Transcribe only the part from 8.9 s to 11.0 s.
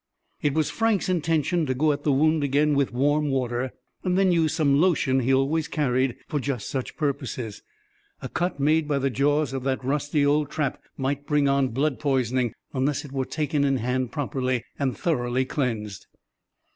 the jaws of that rusty old trap